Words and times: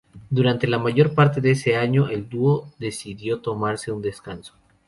Durante 0.31 0.65
la 0.67 0.79
mayor 0.79 1.13
parte 1.13 1.41
de 1.41 1.51
ese 1.51 1.75
año, 1.75 2.09
el 2.09 2.27
dúo 2.27 2.71
decidió 2.79 3.39
tomarse 3.39 3.91
un 3.91 4.01
descanso. 4.01 4.55